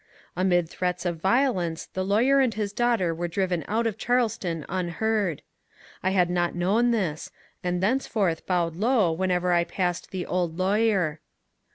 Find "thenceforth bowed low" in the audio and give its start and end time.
7.83-9.11